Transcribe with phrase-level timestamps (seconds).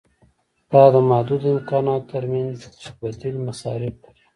[0.71, 4.11] دا د محدودو امکاناتو ترمنځ چې بدیل مصارف لري.